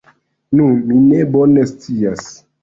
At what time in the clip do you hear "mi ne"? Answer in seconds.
0.87-1.19